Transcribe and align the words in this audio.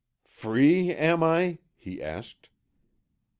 "Free, 0.29 0.91
am 0.95 1.21
I?" 1.21 1.59
he 1.77 2.01
asked. 2.01 2.49